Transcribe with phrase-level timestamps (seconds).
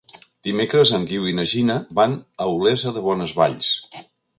[0.47, 3.75] Dimecres en Guiu i na Gina van a Olesa de Bonesvalls.